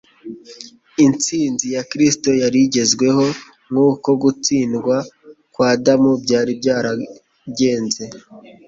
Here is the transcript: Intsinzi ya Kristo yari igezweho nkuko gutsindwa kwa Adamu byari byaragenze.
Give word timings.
Intsinzi 1.05 1.65
ya 1.75 1.83
Kristo 1.89 2.29
yari 2.41 2.59
igezweho 2.67 3.25
nkuko 3.69 4.09
gutsindwa 4.23 4.95
kwa 5.53 5.67
Adamu 5.75 6.11
byari 6.23 6.51
byaragenze. 6.61 8.05